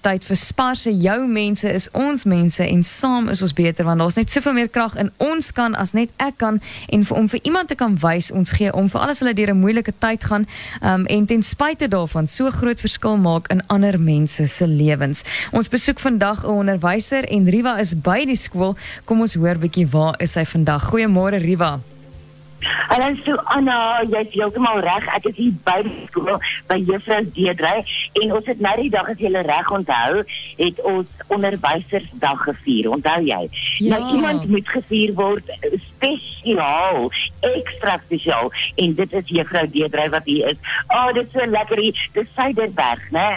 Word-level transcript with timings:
is 0.00 0.04
tyd 0.04 0.24
vir 0.24 0.38
Sparse. 0.38 0.90
Jou 0.96 1.26
mense 1.28 1.68
is 1.68 1.88
ons 1.96 2.24
mense 2.24 2.64
en 2.64 2.82
saam 2.86 3.28
is 3.32 3.42
ons 3.44 3.52
beter 3.56 3.84
want 3.84 4.00
daar's 4.00 4.16
net 4.16 4.32
soveel 4.32 4.56
meer 4.56 4.70
krag 4.72 4.96
in 5.00 5.10
ons 5.20 5.50
kan 5.56 5.76
as 5.76 5.92
net 5.96 6.10
ek 6.22 6.38
kan 6.40 6.60
en 6.88 7.04
vir, 7.04 7.16
om 7.18 7.28
vir 7.28 7.40
iemand 7.44 7.68
te 7.68 7.76
kan 7.76 7.98
wys 8.00 8.30
ons 8.32 8.54
gee 8.56 8.72
om 8.72 8.88
vir 8.88 9.04
alles 9.04 9.20
hulle 9.20 9.34
deur 9.36 9.52
'n 9.52 9.60
moeilike 9.60 9.92
tyd 9.98 10.24
gaan 10.24 10.46
um, 10.80 11.04
en 11.06 11.26
ten 11.26 11.42
spyte 11.42 11.88
daarvan 11.88 12.28
so 12.28 12.50
groot 12.50 12.80
verskil 12.80 13.16
maak 13.16 13.52
in 13.52 13.62
ander 13.68 14.00
mense 14.00 14.46
se 14.48 14.66
lewens. 14.66 15.24
Ons 15.52 15.68
besoek 15.68 16.00
vandag 16.00 16.44
'n 16.44 16.48
onderwyser 16.64 17.28
en 17.28 17.50
Riva 17.50 17.78
is 17.78 17.94
by 17.94 18.24
die 18.24 18.40
skool. 18.40 18.76
Kom 19.04 19.20
ons 19.20 19.34
hoor 19.34 19.58
bietjie 19.58 19.88
waar 19.90 20.14
is 20.18 20.32
sy 20.32 20.44
vandag. 20.44 20.88
Goeiemôre 20.88 21.40
Riva. 21.40 21.80
En 22.88 23.00
dan 23.00 23.18
so 23.24 23.34
Anna, 23.54 24.02
jy's 24.10 24.32
heeltemal 24.34 24.80
reg. 24.84 25.06
Ek 25.16 25.28
is 25.30 25.36
hier 25.38 25.54
by 25.64 25.78
die 25.86 26.06
skool 26.08 26.36
by 26.70 26.78
Juffrou 26.84 27.20
Deedrey 27.36 27.84
en 28.20 28.34
ons 28.36 28.50
het 28.50 28.60
nou 28.60 28.74
die 28.80 28.90
dag 28.92 29.08
as 29.12 29.22
jy 29.22 29.30
reg 29.46 29.70
onthou, 29.72 30.24
het 30.58 30.82
ons 30.90 31.24
onderwysersdag 31.32 32.44
gevier. 32.48 32.90
Onthou 32.96 33.18
jy? 33.24 33.40
Ja. 33.78 33.96
Nou 33.96 34.16
iemand 34.16 34.46
moet 34.50 34.68
gevier 34.68 35.14
word 35.18 35.50
spesiaal, 35.86 37.08
ekstra 37.46 37.96
spesiaal 38.04 38.52
en 38.76 38.94
dit 39.00 39.18
is 39.22 39.34
Juffrou 39.38 39.66
Deedrey 39.72 40.12
wat 40.12 40.28
hier 40.28 40.52
is. 40.54 40.62
Oh, 40.88 41.08
dit 41.16 41.24
is 41.24 41.34
so 41.34 41.46
lekker 41.46 41.84
hier. 41.86 42.06
Dis 42.16 42.32
Suiderberg, 42.36 43.10
né? 43.16 43.28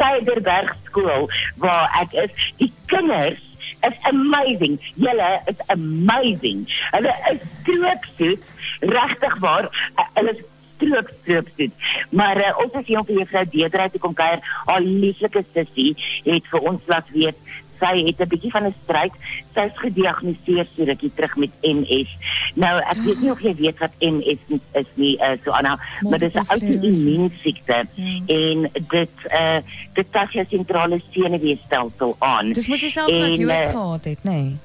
Suiderberg 0.00 0.74
skool 0.88 1.28
waar 1.62 1.90
ek 2.02 2.16
is. 2.26 2.46
Die 2.58 2.72
kinders 2.90 3.42
is 3.88 3.98
amazing. 4.10 4.78
Julle 4.96 5.30
is 5.50 5.60
amazing. 5.68 6.66
Hulle 6.94 7.14
is 7.32 7.46
stroopsoet 7.60 8.42
regtig 8.80 9.38
waar 9.44 9.70
uh, 9.70 10.08
hulle 10.18 10.36
stroop 10.74 11.10
stroop 11.22 11.48
sit. 11.56 11.72
Maar 12.10 12.36
uh, 12.36 12.52
ons 12.64 12.78
is 12.80 12.86
hier 12.86 13.00
om 13.00 13.06
vir 13.08 13.20
juffrou 13.22 13.44
Deedrey 13.50 13.88
te 13.92 14.00
kom 14.02 14.14
kuier. 14.18 14.42
Haar 14.68 14.84
lieflike 14.84 15.44
sussie 15.52 15.92
het 16.26 16.50
vir 16.52 16.70
ons 16.72 16.90
laat 16.90 17.10
weet 17.14 17.54
sy 17.84 18.04
het 18.06 18.20
'n 18.20 18.28
bietjie 18.28 18.50
van 18.50 18.64
'n 18.66 18.74
stryd. 18.82 19.12
Sy 19.54 19.60
is 19.60 19.78
gediagnoseer 19.84 20.66
so 20.76 20.84
rukkie 20.84 21.12
terug 21.14 21.36
met 21.36 21.50
MS. 21.62 22.08
Nou 22.54 22.74
ek 22.80 22.96
weet 23.04 23.20
nie 23.20 23.30
of 23.30 23.40
jy 23.40 23.54
weet 23.54 23.78
wat 23.78 23.92
MS 24.00 24.40
is 24.72 24.86
nie, 24.94 25.18
uh, 25.20 25.36
so 25.44 25.50
Anna, 25.50 25.78
maar 26.00 26.18
dit 26.18 26.34
is 26.34 26.48
'n 26.48 26.52
outoimmuunsiekte 26.52 27.84
Ja. 27.94 28.20
en 28.26 28.70
dit 28.88 29.10
uh 29.32 29.58
dit 29.94 30.12
tas 30.12 30.30
jou 30.32 30.44
sentrale 30.48 31.00
senuweestelsel 31.12 32.16
aan. 32.18 32.52
Dis 32.52 32.66
mos 32.68 32.80
dieselfde 32.80 33.18
wat 33.18 33.36
jy 33.38 33.48
eh, 33.48 33.70
gehad 33.70 34.04
het, 34.04 34.18
nê? 34.24 34.30
Nee. 34.30 34.56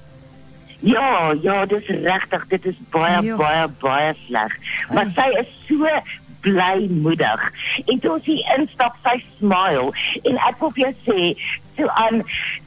Ja, 0.81 1.35
ja, 1.41 1.65
dis 1.65 1.85
regtig, 1.87 2.45
dit 2.47 2.65
is 2.65 2.75
baie 2.89 3.21
Ja. 3.23 3.35
baie 3.37 3.67
baie 3.79 4.15
sleg. 4.27 4.55
Maar 4.93 5.05
sy 5.15 5.27
is 5.39 5.47
so 5.67 5.85
blymoedig. 6.45 7.51
En 7.85 7.99
toe 7.99 8.11
ons 8.11 8.25
hier 8.25 8.55
instap, 8.57 8.97
sy 9.03 9.17
smile 9.37 9.91
en 10.23 10.41
ek 10.47 10.63
wil 10.63 10.73
vir 10.77 10.87
jou 10.87 10.95
sê, 11.05 11.21
so 11.77 11.91
aan 11.99 12.23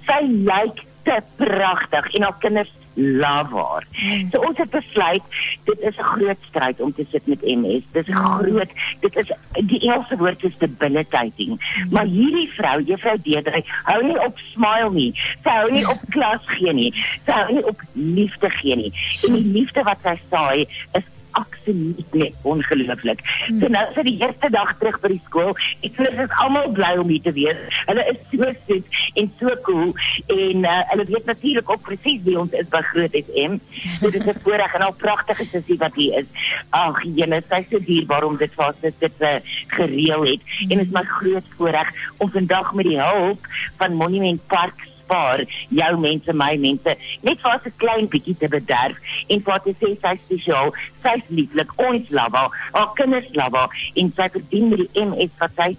sy 0.06 0.20
lyk 0.28 0.84
te 1.06 1.18
pragtig 1.36 2.14
en 2.14 2.28
haar 2.28 2.38
kinders 2.42 2.72
love 2.94 3.56
haar. 3.56 3.86
So 4.30 4.40
ons 4.46 4.58
het 4.58 4.70
besluit 4.70 5.22
dit 5.64 5.80
is 5.80 5.96
'n 5.96 6.02
groot 6.02 6.38
stryd 6.48 6.80
om 6.80 6.94
te 6.94 7.06
sit 7.10 7.26
met 7.26 7.42
MS. 7.42 7.82
Dis 7.92 8.06
'n 8.06 8.12
groot 8.12 8.70
dit 9.00 9.16
is 9.16 9.32
die 9.52 9.80
Engelse 9.80 10.16
woord 10.16 10.44
is 10.44 10.58
debilitating. 10.58 11.84
Maar 11.90 12.04
hierdie 12.04 12.50
vrou, 12.52 12.82
juffrou 12.82 13.16
Deedrey, 13.22 13.64
hou 13.84 14.04
nie 14.04 14.20
op 14.26 14.38
smile 14.38 14.90
nie. 14.90 15.12
Sy 15.44 15.50
hou 15.50 15.70
nie 15.72 15.88
op 15.88 16.00
klas 16.08 16.42
gee 16.44 16.72
nie. 16.72 17.04
Sy 17.26 17.32
hou 17.32 17.52
nie 17.52 17.66
op 17.66 17.80
liefde 17.92 18.50
gee 18.50 18.76
nie. 18.76 18.92
En 19.26 19.32
die 19.32 19.52
liefde 19.52 19.82
wat 19.82 20.00
sy 20.02 20.18
saai 20.30 20.66
is 20.92 21.04
absoluut 21.38 22.14
net 22.18 22.34
ongelooflik. 22.42 23.20
So 23.46 23.70
nou 23.72 23.84
dit 23.94 24.08
die 24.10 24.16
eerste 24.20 24.50
dag 24.52 24.74
terug 24.78 24.98
by 25.02 25.12
die 25.14 25.20
skool. 25.24 25.52
Ek 25.84 25.96
voel 25.96 26.10
dit 26.10 26.22
is 26.24 26.36
almal 26.44 26.70
bly 26.76 26.92
om 27.00 27.10
hier 27.12 27.24
te 27.24 27.34
wees. 27.36 27.60
Hulle 27.88 28.04
is 28.12 28.20
so 28.30 28.50
soet 28.66 29.00
en 29.20 29.30
so 29.40 29.56
cool 29.68 29.92
en 30.36 30.68
uh, 30.68 30.78
hulle 30.92 31.08
weet 31.10 31.30
natuurlik 31.30 31.70
ook 31.70 31.84
presies 31.88 32.22
wie 32.26 32.38
ons 32.40 32.54
is 32.58 32.68
by 32.72 32.82
Groot 32.92 33.16
FM. 33.22 33.58
So 33.98 34.10
dit 34.10 34.20
is 34.20 34.34
'n 34.34 34.44
voorreg 34.44 34.74
en 34.74 34.86
al 34.88 34.96
pragtige 35.04 35.48
sussie 35.50 35.78
wat 35.78 35.94
hier 35.94 36.18
is. 36.22 36.30
Ag, 36.70 37.02
julle, 37.02 37.42
sy 37.48 37.62
is 37.64 37.70
so 37.70 37.78
dierbaar 37.78 38.24
om 38.24 38.36
dit 38.36 38.52
vir 38.56 38.66
ons 38.66 38.80
dit 38.80 39.00
dit 39.00 39.26
uh, 39.28 39.38
gereël 39.76 40.24
het 40.32 40.40
en 40.68 40.76
dit 40.78 40.86
is 40.86 40.94
my 40.94 41.04
groot 41.18 41.46
voorreg 41.56 41.88
om 42.18 42.30
vandag 42.30 42.72
met 42.74 42.86
die 42.86 43.00
hulp 43.00 43.46
van 43.78 43.94
Monument 43.94 44.46
Park 44.46 44.91
spaar 45.12 45.44
jou 45.68 45.92
mense 46.00 46.32
my 46.32 46.52
mense 46.56 46.96
net 47.22 47.40
vir 47.44 47.54
'n 47.54 47.72
klein 47.76 48.06
bietjie 48.08 48.36
te 48.38 48.48
bederf 48.48 48.96
en 49.28 49.40
vir 49.46 49.58
te 49.64 49.74
sê 49.80 49.88
sy 50.00 50.12
is 50.14 50.24
spesiaal 50.24 50.72
sy's 51.04 51.24
lieflik 51.28 51.70
ons 51.78 52.10
love 52.10 52.36
haar 52.36 52.50
haar 52.72 52.92
kinders 52.96 53.28
love 53.40 53.56
haar 53.56 53.70
en 53.94 54.12
sy 54.16 54.28
verdien 54.36 54.68
met 54.70 54.78
die 54.78 55.04
MS 55.04 55.34
wat 55.40 55.52
sy 55.56 55.76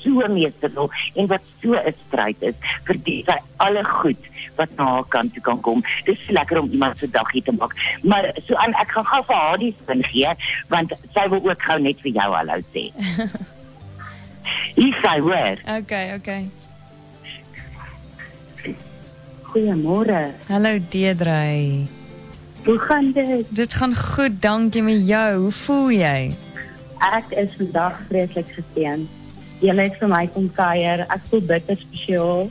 so 0.00 0.28
meeste 0.32 0.68
wil 0.74 0.88
en 1.14 1.26
wat 1.26 1.42
so 1.44 1.74
'n 1.74 1.94
stryd 2.06 2.42
is 2.50 2.56
verdien 2.88 3.24
sy 3.24 3.38
alle 3.66 3.84
goed 3.84 4.22
wat 4.56 4.70
na 4.76 4.84
haar 4.94 5.08
kant 5.08 5.34
toe 5.34 5.42
kan 5.42 5.60
kom 5.60 5.82
dis 6.06 6.26
so 6.26 6.32
lekker 6.32 6.62
om 6.62 6.72
iemand 6.72 6.98
se 6.98 7.06
dag 7.06 7.32
hier 7.32 7.44
te 7.44 7.52
maak 7.52 7.76
maar 8.02 8.32
so 8.46 8.54
aan 8.54 8.74
ek 8.74 8.96
gaan 8.96 9.10
gou 9.12 9.22
vir 9.28 9.36
haar 9.36 9.58
die 9.58 9.74
sin 9.86 10.02
gee 10.12 10.32
want 10.68 10.92
sy 11.14 11.28
wil 11.28 11.44
ook 11.44 11.62
gou 11.62 11.78
net 11.78 12.00
vir 12.00 12.12
jou 12.12 12.30
hallo 12.34 12.60
sê 12.72 12.88
Hier 14.74 14.96
sy 15.02 15.20
hoor. 15.20 15.60
Okay, 15.78 16.14
okay. 16.14 16.48
Goeiemôre. 19.50 20.30
Hallo 20.46 20.78
Deedrey. 20.88 21.88
Hoe 22.64 22.78
gaan 22.78 23.12
dit? 23.12 23.46
Dit 23.48 23.72
gaan 23.72 23.94
goed, 23.96 24.42
dankie 24.42 24.82
met 24.82 25.06
jou. 25.06 25.40
Hoe 25.40 25.52
voel 25.52 25.90
jy? 25.90 26.30
Ek 27.00 27.32
is 27.34 27.56
vandag 27.58 27.98
vreeslik 28.08 28.46
geseën. 28.54 29.08
Julle 29.60 29.88
het 29.88 29.96
vir 29.98 30.08
my 30.12 30.22
kom 30.30 30.46
kuier. 30.54 31.02
Ek 31.10 31.26
voel 31.32 31.42
bitter 31.48 31.76
spesiaal. 31.80 32.46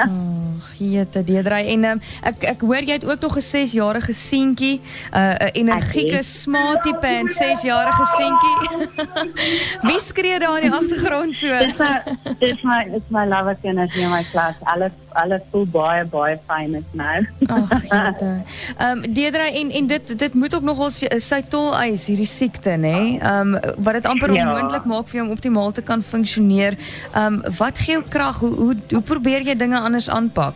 Ag, 0.00 0.08
jete 0.78 1.22
Deedrey 1.24 1.66
en 1.74 1.84
um, 1.84 2.00
ek 2.22 2.42
ek 2.42 2.60
hoor 2.60 2.82
jy 2.82 2.92
het 2.98 3.04
ook 3.04 3.20
nog 3.20 3.36
'n 3.36 3.40
6-jarige 3.46 4.12
seentjie, 4.12 4.80
uh, 5.14 5.34
'n 5.34 5.50
energieke 5.52 6.16
het. 6.16 6.24
smartie 6.24 6.94
pen 6.96 7.28
6-jarige 7.28 8.04
seentjie. 8.16 8.88
Wie 9.88 10.00
skree 10.00 10.38
daar 10.38 10.62
in 10.62 10.70
die 10.70 10.78
agtergrond 10.78 11.34
so? 11.34 11.48
Dis 11.58 11.76
my 11.78 12.02
dis 12.38 12.62
my 12.62 12.84
dis 12.90 13.08
my 13.08 13.26
love 13.26 13.56
kinders 13.62 13.94
in 13.96 14.10
my 14.10 14.24
klas. 14.32 14.54
Alles 14.62 14.92
alles 15.12 15.40
voel 15.50 15.66
baie 15.66 16.04
baie 16.04 16.38
fyn 16.46 16.74
is 16.74 16.84
nou. 16.92 17.26
Ag, 17.46 17.82
jete. 17.82 18.42
Ehm 18.78 18.90
um, 19.04 19.12
Deedrey 19.14 19.52
en 19.60 19.70
en 19.70 19.86
dit 19.86 20.18
dit 20.18 20.34
moet 20.34 20.54
ook 20.54 20.62
nogal 20.62 20.90
sy, 20.90 21.42
tol 21.48 21.74
eis 21.76 22.06
hierdie 22.06 22.26
siekte, 22.26 22.70
nê? 22.70 23.18
Ehm 23.20 23.54
um, 23.54 23.60
wat 23.76 23.92
dit 23.94 24.06
amper 24.06 24.32
Ja. 24.34 24.44
onmoontlik 24.46 24.84
maak 24.84 25.08
vir 25.08 25.14
jou 25.20 25.26
om 25.26 25.32
optimaal 25.32 25.72
te 25.72 25.82
kan 25.82 26.02
funksioneer. 26.02 26.76
Ehm 27.14 27.34
um, 27.34 27.42
wat 27.58 27.78
gee 27.78 27.92
jou 27.92 28.04
krag? 28.08 28.38
Hoe 28.38 28.54
hoe 28.54 28.76
hoe 28.90 29.00
probeer 29.02 29.42
jy 29.42 29.56
dinge 29.56 29.78
anders 29.78 30.08
aanpak? 30.08 30.47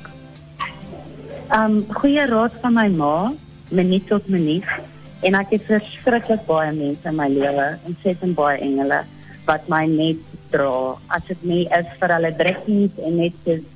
Um 1.52 1.74
goeie 2.00 2.22
raad 2.24 2.54
van 2.62 2.72
my 2.72 2.86
ma, 2.88 3.32
minuut 3.76 4.06
tot 4.08 4.28
minuut. 4.32 4.68
En 5.20 5.34
ek 5.36 5.50
het 5.52 5.66
verskriklik 5.68 6.46
baie 6.46 6.70
mense 6.72 7.04
in 7.10 7.18
my 7.18 7.26
lewe, 7.28 7.66
ontsettend 7.90 8.32
baie 8.38 8.56
engele 8.64 9.02
wat 9.44 9.68
my 9.68 9.82
net 9.91 10.22
dra. 10.48 10.96
As 11.12 11.28
dit 11.28 11.44
nie 11.44 11.66
is 11.68 11.92
vir 12.00 12.16
hulle 12.16 12.32
drukkies 12.41 13.04
en 13.04 13.20
net 13.20 13.36
so 13.44 13.58
'n 13.58 13.66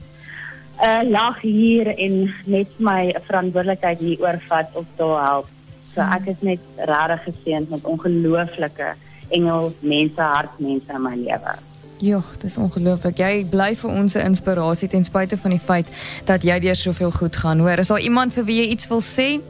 uh, 0.89 1.03
lag 1.11 1.45
hier 1.45 1.93
en 1.93 2.33
net 2.47 2.73
my 2.81 3.13
verantwoordelikheid 3.29 4.01
hier 4.01 4.25
oorvat 4.25 4.73
of 4.73 4.89
daar 4.97 5.21
help. 5.29 5.53
So 5.85 6.01
ek 6.01 6.33
is 6.33 6.41
net 6.41 6.61
regtig 6.81 7.29
geseënd 7.29 7.71
met 7.71 7.85
ongelooflike 7.85 8.95
engel 9.29 9.73
mense, 9.81 10.23
hartmense 10.23 10.93
in 10.93 11.03
my 11.03 11.17
lewe. 11.17 11.55
Joh, 11.99 12.25
dis 12.43 12.59
ongelooflik. 12.61 13.17
Jy 13.17 13.47
bly 13.49 13.71
vir 13.81 13.91
ons 13.91 14.15
'n 14.15 14.27
inspirasie 14.29 14.89
ten 14.89 15.05
spyte 15.05 15.37
van 15.37 15.51
die 15.51 15.61
feit 15.61 15.89
dat 16.25 16.43
jy 16.43 16.61
deur 16.61 16.77
soveel 16.77 17.11
goed 17.11 17.37
gaan. 17.37 17.59
Hoor, 17.61 17.79
is 17.79 17.89
daar 17.89 18.01
iemand 18.01 18.33
vir 18.33 18.45
wie 18.45 18.61
jy 18.61 18.69
iets 18.71 18.89
wil 18.89 19.01
sê? 19.01 19.41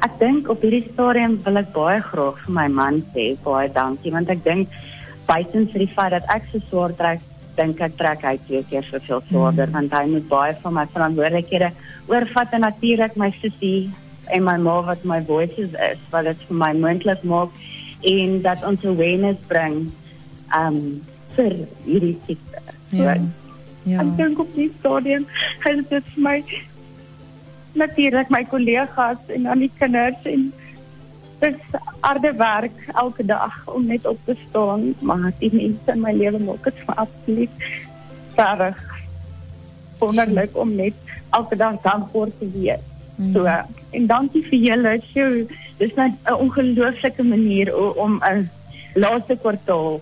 Ek 0.00 0.18
dink 0.18 0.48
op 0.48 0.60
hierdie 0.60 0.88
stadium 0.92 1.40
wil 1.44 1.56
ek 1.56 1.72
baie 1.72 2.00
graag 2.00 2.36
vir 2.44 2.52
my 2.52 2.68
man 2.68 3.02
sê 3.14 3.32
baie 3.44 3.68
dankie 3.72 4.12
want 4.12 4.28
ek 4.28 4.44
dink 4.44 4.68
buiten 5.26 5.68
vir 5.72 5.78
die 5.78 5.92
feit 5.94 6.10
dat 6.10 6.24
ek 6.28 6.42
so 6.52 6.58
swaar 6.68 6.92
trek, 6.98 7.20
dink 7.56 7.80
ek 7.80 7.96
trek 7.96 8.22
hy 8.22 8.36
twee 8.46 8.62
keer 8.68 8.82
soveel 8.82 9.22
swaarder 9.30 9.68
mm. 9.68 9.72
want 9.72 9.92
hy 9.92 10.04
moet 10.06 10.28
baie 10.28 10.54
van 10.62 10.74
my 10.74 10.84
verantwoordelikhede 10.92 11.70
oorvat 12.08 12.52
en 12.52 12.60
natuurlik 12.60 13.16
my 13.16 13.30
sussie 13.40 13.90
en 14.28 14.44
my 14.44 14.56
ma 14.58 14.80
wat 14.82 15.04
my 15.04 15.20
voices 15.20 15.72
is 15.72 15.98
wat 16.10 16.24
dit 16.24 16.44
vir 16.48 16.56
my 16.56 16.72
moontlik 16.74 17.22
maak 17.22 17.50
en 18.02 18.42
dat 18.42 18.64
ons 18.66 18.84
awareness 18.84 19.38
bring 19.48 19.86
um 20.56 21.00
vir 21.36 21.54
hierdie 21.84 22.18
siekte. 22.26 22.60
Ja. 22.90 23.14
So, 23.14 23.30
Ja. 23.82 23.98
Ek 23.98 24.12
dink 24.16 24.38
op 24.38 24.50
die 24.54 24.70
stadium 24.78 25.24
is 25.66 25.86
dit 25.90 26.10
vir 26.14 26.22
my 26.22 26.36
natuurlik 27.74 28.28
my 28.30 28.42
kollegas 28.46 29.32
en 29.34 29.48
aan 29.50 29.64
die 29.64 29.70
kinders 29.80 30.26
en 30.30 30.44
dis 31.42 31.78
harde 32.04 32.30
werk 32.38 32.76
elke 33.02 33.26
dag 33.26 33.56
om 33.66 33.88
net 33.90 34.06
op 34.06 34.20
te 34.28 34.36
staan 34.44 34.92
maar 35.00 35.32
die 35.40 35.50
mense 35.54 35.96
in 35.96 36.04
my 36.04 36.12
lewe 36.14 36.38
maak 36.44 36.62
dit 36.68 36.78
vir 36.84 37.00
absoluut 37.06 37.66
verrig 38.36 38.84
wonderlik 39.98 40.54
om 40.58 40.76
net 40.78 41.12
elke 41.34 41.58
dag 41.58 41.80
dankbaar 41.82 42.30
te 42.38 42.48
wees. 42.54 42.86
So 43.32 43.46
en 43.46 44.06
dankie 44.06 44.42
vir 44.46 44.58
julle. 44.68 44.94
So 45.10 45.26
dis 45.78 45.94
net 45.98 46.14
'n 46.26 46.38
ongelooflike 46.46 47.22
manier 47.22 47.74
om 47.96 48.20
'n 48.22 48.48
laaste 48.94 49.36
kwartaal 49.36 50.00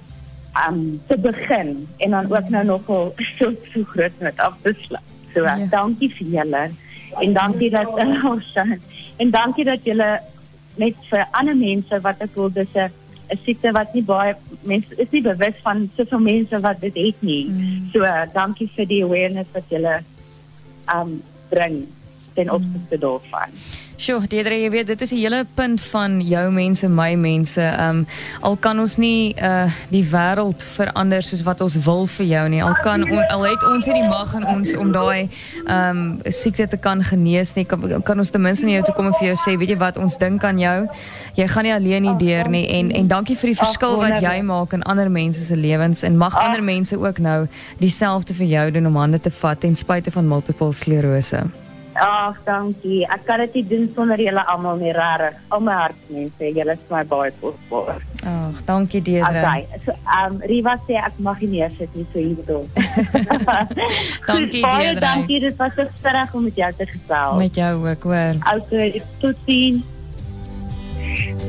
um 0.67 1.01
te 1.07 1.19
begin 1.19 1.89
en 1.99 2.11
dan 2.11 2.31
ook 2.33 2.49
nou 2.49 2.65
nogal 2.65 3.13
so 3.39 3.53
so 3.73 3.85
groot 3.85 4.13
met 4.19 4.41
af 4.41 4.57
te 4.63 4.75
sluit. 4.81 5.11
So 5.35 5.45
ja. 5.45 5.57
dankie 5.71 6.11
vir 6.15 6.27
julle 6.27 6.65
en 7.21 7.33
dankie 7.33 7.71
dat 7.71 7.89
ons 8.33 8.55
en 9.17 9.31
dankie 9.31 9.65
dat 9.65 9.85
julle 9.85 10.11
net 10.77 10.97
vir 11.11 11.27
ander 11.31 11.57
mense 11.57 12.01
wat 12.01 12.23
ek 12.27 12.35
wil 12.35 12.51
dis 12.51 12.75
'n 12.75 12.91
'n 13.31 13.39
siekte 13.45 13.73
wat 13.73 13.95
nie 13.95 14.03
baie 14.03 14.35
mense 14.67 14.97
is 14.97 15.11
nie 15.11 15.23
bewus 15.23 15.59
van 15.63 15.91
soveel 15.97 16.19
mense 16.21 16.61
wat 16.61 16.81
dit 16.81 16.95
het 16.95 17.23
nie. 17.23 17.45
Mm. 17.47 17.91
So 17.93 18.03
uh, 18.03 18.27
dankie 18.35 18.71
vir 18.75 18.87
die 18.87 19.03
awareness 19.05 19.51
wat 19.55 19.71
julle 19.71 20.01
um 20.95 21.23
bring 21.51 21.87
ten 22.35 22.51
opsigte 22.51 22.99
daarvan. 22.99 23.55
Sjoe, 24.01 24.25
Deidre, 24.33 24.57
jy 24.57 24.69
weet 24.73 24.87
dit 24.89 25.03
is 25.05 25.11
die 25.13 25.19
hele 25.21 25.43
punt 25.59 25.83
van 25.91 26.15
jou 26.25 26.47
mense, 26.57 26.89
my 26.89 27.11
mense. 27.21 27.61
Um 27.61 28.07
al 28.49 28.57
kan 28.65 28.81
ons 28.81 28.95
nie 28.97 29.35
uh 29.37 29.69
die 29.91 30.01
wêreld 30.09 30.65
verander 30.79 31.21
soos 31.27 31.43
wat 31.45 31.61
ons 31.61 31.77
wil 31.85 32.09
vir 32.09 32.31
jou 32.31 32.47
nie. 32.49 32.63
Al 32.65 32.79
kan 32.81 33.05
on, 33.05 33.21
al 33.35 33.45
het 33.45 33.67
ons 33.69 33.85
die 33.85 34.07
mag 34.09 34.33
in 34.39 34.49
ons 34.49 34.73
om 34.81 34.89
daai 34.97 35.29
um 35.69 36.01
siekte 36.25 36.71
te 36.73 36.81
kan 36.81 37.05
genees 37.05 37.53
nie. 37.59 37.67
Kan, 37.69 37.85
kan 38.01 38.25
ons 38.25 38.33
ten 38.33 38.41
minste 38.41 38.65
na 38.65 38.79
jou 38.79 38.89
toe 38.89 38.97
kom 38.97 39.13
en 39.13 39.21
vir 39.21 39.35
jou 39.35 39.39
sê, 39.45 39.59
weet 39.61 39.77
jy 39.77 39.81
wat, 39.85 40.01
ons 40.01 40.17
dink 40.17 40.49
aan 40.49 40.65
jou. 40.65 40.77
Jy 41.37 41.53
gaan 41.53 41.69
nie 41.69 41.77
alleen 41.77 42.09
hier 42.09 42.21
deur 42.25 42.53
nie 42.57 42.67
en 42.81 42.89
en 43.05 43.15
dankie 43.17 43.37
vir 43.37 43.53
die 43.53 43.61
verskil 43.61 44.01
wat 44.01 44.23
jy 44.25 44.39
maak 44.49 44.73
in 44.81 44.89
ander 44.89 45.13
mense 45.13 45.45
se 45.45 45.57
lewens 45.69 46.09
en 46.09 46.17
mag 46.17 46.41
ander 46.41 46.65
mense 46.65 46.97
ook 46.97 47.21
nou 47.21 47.43
dieselfde 47.85 48.33
vir 48.33 48.55
jou 48.57 48.71
doen 48.79 48.95
om 48.95 49.03
hande 49.05 49.21
te 49.21 49.41
vat 49.43 49.61
ten 49.61 49.77
spyte 49.77 50.17
van 50.17 50.25
multiple 50.39 50.73
sklerose. 50.73 51.51
Ag, 52.01 52.39
dankie. 52.45 53.03
Ek 53.13 53.27
kan 53.29 53.43
dit 53.45 53.69
doen 53.69 53.85
sonder 53.95 54.21
julle 54.21 54.43
almal 54.49 54.81
nie 54.81 54.93
rarig. 54.97 55.37
Al 55.53 55.61
my 55.65 55.77
hart 55.83 56.09
mense, 56.09 56.53
julle 56.57 56.77
is 56.77 56.87
my 56.89 57.03
baie 57.05 57.33
kosbaar. 57.43 58.01
Ag, 58.25 58.63
dankie 58.69 59.03
Deidre. 59.05 59.43
Okay. 59.45 59.81
So, 59.85 59.97
um 60.17 60.41
Riva 60.49 60.77
sê 60.89 60.97
ek 61.01 61.21
mag 61.21 61.45
nie 61.45 61.69
sit 61.77 61.95
nie 61.95 62.07
so 62.13 62.19
hierdo. 62.19 62.65
dankie 64.29 64.65
Deidre. 64.65 65.01
Dankie, 65.05 65.41
dit 65.45 65.57
was 65.61 65.77
so 65.77 65.89
sterk 65.99 66.35
om 66.35 66.49
met 66.49 66.57
jou 66.57 66.73
te 66.81 66.89
gesels. 66.89 67.39
Met 67.39 67.55
jou 67.61 67.73
ook, 67.85 68.11
hoor. 68.13 68.45
Okay, 68.57 69.03
totsiens. 69.21 69.85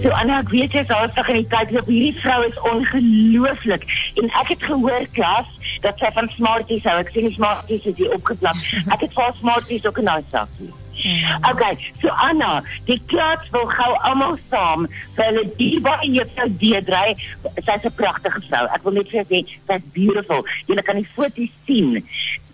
So 0.02 0.10
Anna, 0.18 0.40
ek 0.42 0.50
weet 0.50 0.74
jy 0.74 0.82
is 0.82 0.92
alsig 0.96 1.28
in 1.30 1.38
die 1.44 1.50
tyd 1.52 1.76
op 1.78 1.90
hierdie 1.92 2.16
vrou 2.18 2.40
is 2.48 2.56
ongelooflik 2.66 3.84
en 4.18 4.32
ek 4.40 4.56
het 4.56 4.64
gehoor 4.66 5.04
klas 5.14 5.52
dat 5.84 6.02
sy 6.02 6.10
van 6.16 6.30
Smarties 6.34 6.88
hou. 6.90 6.96
Ek 7.04 7.12
sien 7.14 7.30
Smarties 7.36 7.86
is 7.86 8.00
hier 8.02 8.16
opgeplak. 8.16 8.58
Ek 8.96 9.06
het 9.06 9.14
vir 9.14 9.36
Smarties 9.38 9.86
ook 9.86 10.02
'n 10.02 10.10
nice 10.10 10.34
sakkie. 10.34 10.72
Okay, 11.50 11.78
so 12.02 12.10
Anna, 12.10 12.64
die 12.86 12.98
klas 13.10 13.46
wil 13.54 13.70
gou 13.70 13.92
almal 14.10 14.38
saam 14.50 14.90
vir 15.16 15.26
hulle 15.30 15.80
baie 15.86 16.10
juffrou 16.18 16.50
Deedrey. 16.62 17.16
Sy's 17.62 17.86
'n 17.86 17.94
pragtige 18.02 18.42
vrou. 18.50 18.66
Ek 18.74 18.84
wil 18.84 18.98
net 18.98 19.10
vir 19.14 19.26
sê 19.30 19.46
sy's 19.46 19.86
beautiful. 19.94 20.42
Jy 20.66 20.82
kan 20.82 20.98
die 20.98 21.10
foto's 21.14 21.54
sien. 21.66 22.02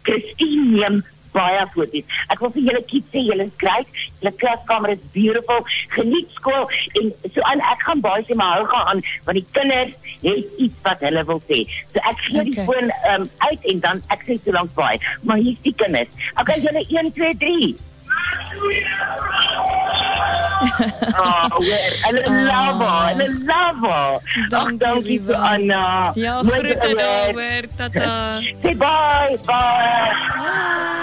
Christine 0.04 0.68
neem 0.76 1.04
baie 1.38 1.63
foto's. 1.75 2.19
Ek 2.34 2.44
wil 2.44 2.54
vir 2.57 2.68
julle 2.69 2.84
kies 2.92 3.07
sê 3.13 3.24
julle 3.30 3.48
is 3.48 3.56
great. 3.63 4.00
Julle 4.19 4.34
klaskamer 4.44 4.94
is 4.95 5.04
beautiful. 5.16 5.66
Geniet 5.95 6.38
skool 6.39 6.66
en 7.01 7.12
so 7.34 7.48
aan 7.51 7.63
ek 7.74 7.88
gaan 7.89 8.04
baie 8.06 8.25
sê 8.28 8.38
maar 8.42 8.60
hou 8.60 8.69
gaan 8.74 8.94
aan 8.94 9.04
want 9.28 9.39
die 9.39 9.48
kinders 9.57 9.95
het 10.24 10.63
iets 10.68 10.80
wat 10.88 11.04
hulle 11.07 11.25
wil 11.31 11.44
sê. 11.50 11.63
So 11.94 12.04
ek 12.12 12.24
gee 12.28 12.42
okay. 12.42 12.48
die 12.51 12.69
foon 12.69 12.95
um, 13.13 13.30
uit 13.50 13.69
en 13.74 13.86
dan 13.89 14.07
ek 14.16 14.25
sê 14.30 14.39
so 14.42 14.56
lank 14.56 14.74
baie. 14.80 15.01
Maar 15.24 15.44
hier's 15.44 15.62
die 15.66 15.75
kinders. 15.84 16.25
Okay 16.42 16.60
julle 16.66 16.84
1 16.88 17.13
2 17.22 17.36
3. 17.45 17.75
oh, 21.18 21.50
hulle 22.06 22.24
love 22.50 22.81
her, 22.81 23.13
hulle 23.13 23.28
love 23.45 23.83
her. 23.92 24.19
Dankie, 24.50 24.78
dankie 24.78 25.36
Anna. 25.36 26.12
Ja, 26.16 26.44
groete 26.44 26.95
daar, 26.95 27.33
hoor. 27.33 27.66
Tata. 27.75 28.40
Say 28.63 28.75
bye, 28.75 29.38
bye. 29.45 30.97